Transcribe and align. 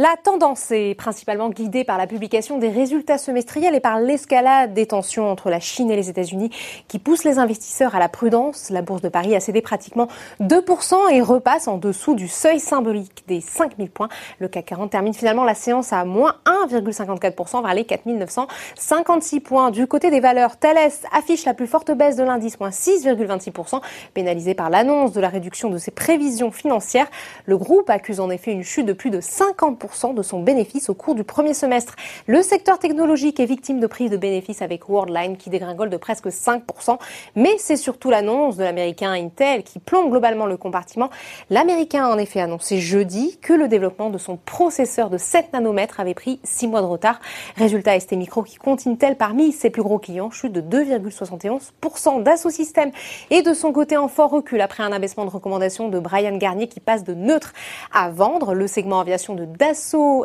La 0.00 0.14
tendance 0.22 0.70
est 0.70 0.94
principalement 0.94 1.50
guidée 1.50 1.82
par 1.82 1.98
la 1.98 2.06
publication 2.06 2.56
des 2.56 2.68
résultats 2.68 3.18
semestriels 3.18 3.74
et 3.74 3.80
par 3.80 3.98
l'escalade 3.98 4.72
des 4.72 4.86
tensions 4.86 5.28
entre 5.28 5.50
la 5.50 5.58
Chine 5.58 5.90
et 5.90 5.96
les 5.96 6.08
États-Unis 6.08 6.50
qui 6.86 7.00
poussent 7.00 7.24
les 7.24 7.40
investisseurs 7.40 7.96
à 7.96 7.98
la 7.98 8.08
prudence. 8.08 8.70
La 8.70 8.80
bourse 8.80 9.02
de 9.02 9.08
Paris 9.08 9.34
a 9.34 9.40
cédé 9.40 9.60
pratiquement 9.60 10.06
2% 10.40 10.94
et 11.10 11.20
repasse 11.20 11.66
en 11.66 11.78
dessous 11.78 12.14
du 12.14 12.28
seuil 12.28 12.60
symbolique 12.60 13.24
des 13.26 13.40
5000 13.40 13.90
points. 13.90 14.08
Le 14.38 14.46
CAC 14.46 14.66
40 14.66 14.88
termine 14.88 15.14
finalement 15.14 15.42
la 15.42 15.56
séance 15.56 15.92
à 15.92 16.04
moins 16.04 16.36
1,54% 16.46 17.64
vers 17.64 17.74
les 17.74 17.84
4956 17.84 19.40
points. 19.40 19.72
Du 19.72 19.88
côté 19.88 20.12
des 20.12 20.20
valeurs, 20.20 20.58
Thales 20.58 20.92
affiche 21.12 21.44
la 21.44 21.54
plus 21.54 21.66
forte 21.66 21.90
baisse 21.90 22.14
de 22.14 22.22
l'indice, 22.22 22.60
moins 22.60 22.70
6,26%, 22.70 23.80
pénalisé 24.14 24.54
par 24.54 24.70
l'annonce 24.70 25.10
de 25.10 25.20
la 25.20 25.28
réduction 25.28 25.70
de 25.70 25.78
ses 25.78 25.90
prévisions 25.90 26.52
financières. 26.52 27.08
Le 27.46 27.58
groupe 27.58 27.90
accuse 27.90 28.20
en 28.20 28.30
effet 28.30 28.52
une 28.52 28.62
chute 28.62 28.86
de 28.86 28.92
plus 28.92 29.10
de 29.10 29.20
50% 29.20 29.87
de 30.14 30.22
son 30.22 30.40
bénéfice 30.40 30.90
au 30.90 30.94
cours 30.94 31.14
du 31.14 31.24
premier 31.24 31.54
semestre. 31.54 31.96
Le 32.26 32.42
secteur 32.42 32.78
technologique 32.78 33.40
est 33.40 33.46
victime 33.46 33.80
de 33.80 33.86
prise 33.86 34.10
de 34.10 34.16
bénéfices 34.16 34.60
avec 34.60 34.88
Worldline 34.88 35.36
qui 35.36 35.48
dégringole 35.48 35.88
de 35.88 35.96
presque 35.96 36.26
5%. 36.26 36.98
Mais 37.36 37.56
c'est 37.58 37.76
surtout 37.76 38.10
l'annonce 38.10 38.56
de 38.56 38.64
l'américain 38.64 39.12
Intel 39.12 39.62
qui 39.62 39.78
plombe 39.78 40.10
globalement 40.10 40.46
le 40.46 40.58
compartiment. 40.58 41.08
L'américain 41.48 42.04
a 42.04 42.10
en 42.10 42.18
effet 42.18 42.40
annoncé 42.40 42.78
jeudi 42.78 43.38
que 43.40 43.54
le 43.54 43.66
développement 43.66 44.10
de 44.10 44.18
son 44.18 44.36
processeur 44.36 45.08
de 45.08 45.16
7 45.16 45.54
nanomètres 45.54 46.00
avait 46.00 46.14
pris 46.14 46.38
6 46.44 46.68
mois 46.68 46.82
de 46.82 46.86
retard. 46.86 47.20
Résultat, 47.56 47.98
ST 47.98 48.12
Micro 48.12 48.42
qui 48.42 48.56
compte 48.56 48.86
Intel 48.86 49.16
parmi 49.16 49.52
ses 49.52 49.70
plus 49.70 49.82
gros 49.82 49.98
clients 49.98 50.30
chute 50.30 50.52
de 50.52 50.60
2,71%. 50.60 52.22
Dassault 52.22 52.50
Systèmes 52.50 52.92
et 53.30 53.42
de 53.42 53.54
son 53.54 53.72
côté 53.72 53.96
en 53.96 54.08
fort 54.08 54.30
recul 54.30 54.60
après 54.60 54.82
un 54.82 54.92
abaissement 54.92 55.24
de 55.24 55.30
recommandation 55.30 55.88
de 55.88 55.98
Brian 55.98 56.36
Garnier 56.36 56.68
qui 56.68 56.80
passe 56.80 57.04
de 57.04 57.14
neutre 57.14 57.54
à 57.92 58.10
vendre. 58.10 58.54
Le 58.54 58.66
segment 58.66 59.00
aviation 59.00 59.34
de 59.34 59.46
Dassault 59.46 59.77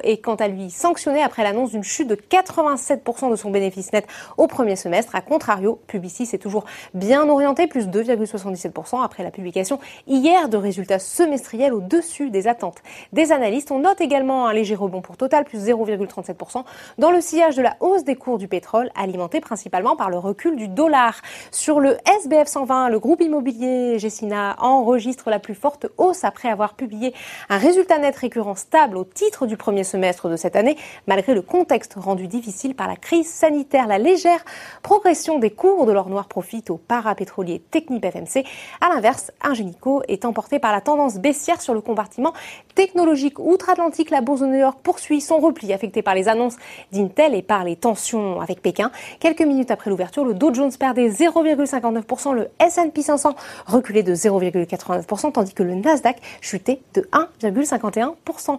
est 0.04 0.18
quant 0.18 0.36
à 0.36 0.48
lui 0.48 0.70
sanctionné 0.70 1.22
après 1.22 1.44
l'annonce 1.44 1.72
d'une 1.72 1.84
chute 1.84 2.08
de 2.08 2.16
87% 2.16 3.32
de 3.32 3.36
son 3.36 3.52
bénéfice 3.52 3.94
net 3.94 4.08
au 4.38 4.48
premier 4.48 4.76
semestre. 4.76 5.16
A 5.16 5.22
contrario, 5.22 5.80
Publicis 5.88 6.30
est 6.34 6.40
toujours 6.40 6.66
bien 6.94 7.28
orienté, 7.30 7.68
plus 7.68 7.88
2,77% 7.88 9.04
après 9.04 9.23
la 9.23 9.32
publication 9.32 9.80
hier 10.08 10.50
de 10.50 10.58
résultats 10.58 11.00
semestriels 11.00 11.73
au-dessus 11.73 12.30
des 12.30 12.48
attentes 12.48 12.82
des 13.12 13.32
analystes. 13.32 13.72
On 13.72 13.80
note 13.80 14.02
également 14.02 14.48
un 14.48 14.54
léger 14.54 14.76
rebond 14.76 15.02
pour 15.02 15.18
Total, 15.18 15.45
plus 15.45 15.60
0,37% 15.67 16.64
dans 16.98 17.12
le 17.12 17.22
sillage 17.22 17.56
de 17.56 17.62
la 17.62 17.78
hausse 17.80 18.04
des 18.04 18.16
cours 18.16 18.38
du 18.38 18.48
pétrole, 18.48 18.90
alimenté 18.95 19.40
principalement 19.40 19.95
par 19.95 20.10
le 20.10 20.17
recul 20.17 20.56
du 20.56 20.67
dollar. 20.67 21.22
Sur 21.52 21.80
le 21.80 21.98
SBF 22.22 22.48
120, 22.48 22.90
le 22.90 23.00
groupe 23.00 23.22
immobilier 23.22 24.00
Gessina 24.00 24.56
enregistre 24.60 25.30
la 25.30 25.40
plus 25.40 25.56
forte 25.56 25.88
hausse 25.98 26.23
après 26.23 26.50
avoir 26.50 26.73
publié 26.73 27.14
un 27.50 27.58
résultat 27.58 27.98
net 28.00 28.16
récurrent 28.16 28.56
stable 28.56 28.98
au 28.98 29.04
titre 29.04 29.42
du 29.47 29.58
premier 29.58 29.83
semestre 29.83 30.30
de 30.30 30.36
cette 30.36 30.55
année, 30.55 30.77
malgré 31.08 31.33
le 31.33 31.41
contexte 31.41 31.95
rendu 31.95 32.27
difficile 32.27 32.75
par 32.75 32.88
la 32.88 32.95
crise 32.95 33.27
sanitaire. 33.27 33.88
La 33.88 33.97
légère 33.97 34.44
progression 34.81 35.39
des 35.39 35.52
cours 35.52 35.86
de 35.86 35.91
l'or 35.91 36.09
noir 36.09 36.27
profite 36.27 36.69
au 36.69 36.77
parapétrolier 36.77 37.61
Technip 37.71 38.05
FMC. 38.05 38.45
À 38.81 38.89
l'inverse, 38.89 39.31
Ingenico 39.41 40.03
est 40.08 40.25
emporté 40.25 40.59
par 40.59 40.71
la 40.71 40.81
tendance 40.81 41.16
baissière 41.16 41.61
sur 41.61 41.73
le 41.73 41.81
compartiment 41.81 42.33
technologique 42.75 43.39
outre-Atlantique. 43.39 44.09
La 44.09 44.21
bourse 44.21 44.41
de 44.41 44.47
New 44.47 44.59
York 44.59 44.80
poursuit 44.83 45.21
son 45.21 45.39
repli 45.39 45.73
affecté 45.73 46.02
par 46.02 46.16
les 46.16 46.27
annonces 46.27 46.55
d'Intel 46.91 47.36
et 47.36 47.41
par 47.41 47.64
les 47.64 47.75
tensions 47.75 48.41
avec 48.41 48.61
Pékin. 48.61 48.91
Quelques 49.19 49.41
minutes 49.41 49.71
après 49.71 49.89
l'ouverture, 49.89 50.25
le 50.25 50.33
Dow 50.33 50.53
Jones 50.53 50.71
perdait 50.77 51.09
0,59%, 51.09 52.33
le 52.33 52.49
S&P 52.59 53.02
500 53.02 53.36
reculait 53.66 54.03
de 54.03 54.16
0,89%, 54.16 55.31
tandis 55.31 55.53
que 55.53 55.64
le 55.64 55.75
Nasdaq 55.75 56.17
chutait 56.41 56.81
de 56.94 57.02
1,51%. 57.41 58.58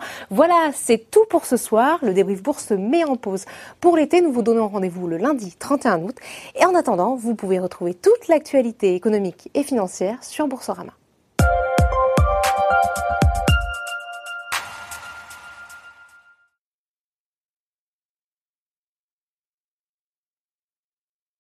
C'est 0.73 1.11
tout 1.11 1.25
pour 1.29 1.45
ce 1.45 1.57
soir. 1.57 1.99
Le 2.03 2.15
débrief 2.15 2.43
bourse 2.43 2.67
se 2.67 2.75
met 2.75 3.05
en 3.05 3.17
pause 3.17 3.45
pour 3.81 3.97
l'été. 3.97 4.21
Nous 4.21 4.33
vous 4.33 4.43
donnons 4.43 4.69
rendez-vous 4.69 5.07
le 5.07 5.17
lundi 5.17 5.55
31 5.59 6.03
août. 6.03 6.17
Et 6.55 6.65
en 6.65 6.75
attendant, 6.75 7.17
vous 7.17 7.35
pouvez 7.35 7.59
retrouver 7.59 7.95
toute 7.95 8.29
l'actualité 8.29 8.95
économique 8.95 9.51
et 9.55 9.63
financière 9.63 10.23
sur 10.23 10.47
Boursorama. 10.49 10.93